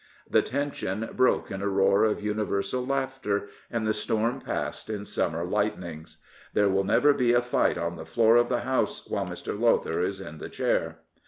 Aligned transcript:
The 0.27 0.41
tension 0.41 1.07
broke 1.13 1.51
in 1.51 1.61
a 1.61 1.67
roar 1.67 2.05
of 2.05 2.23
universal 2.23 2.83
laughter, 2.83 3.49
and 3.69 3.85
the 3.85 3.93
storm 3.93 4.39
passed 4.41 4.89
in 4.89 5.05
summer 5.05 5.43
lightnings. 5.45 6.17
There 6.55 6.69
will 6.69 6.83
never 6.83 7.13
be 7.13 7.33
a 7.33 7.41
fight 7.43 7.77
on 7.77 7.97
the 7.97 8.05
floor 8.07 8.35
of 8.35 8.49
the 8.49 8.61
House 8.61 9.05
while 9.07 9.27
Mr. 9.27 9.55
Lowther 9.59 10.01
is 10.01 10.19
in 10.19 10.39
the 10.39 10.49
Chair. 10.49 10.97